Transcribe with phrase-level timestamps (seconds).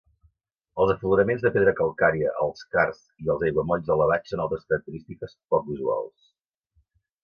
[0.85, 5.75] Els afloraments de pedra calcària, els carsts i els aiguamolls elevats són altres característiques poc
[5.79, 6.31] usuals.